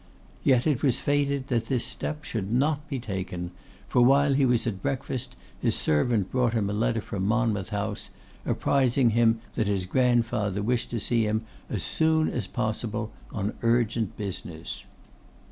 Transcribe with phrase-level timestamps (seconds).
[0.43, 3.51] Yet it was fated that this step should not be taken,
[3.87, 8.09] for while he was at breakfast, his servant brought him a letter from Monmouth House,
[8.43, 14.17] apprising him that his grandfather wished to see him as soon as possible on urgent
[14.17, 14.85] business.